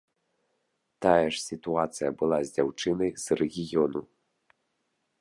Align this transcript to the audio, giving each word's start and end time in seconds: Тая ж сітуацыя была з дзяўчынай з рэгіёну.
Тая 1.07 1.27
ж 1.35 1.43
сітуацыя 1.49 2.09
была 2.23 2.39
з 2.49 2.57
дзяўчынай 2.57 3.15
з 3.25 3.41
рэгіёну. 3.41 4.01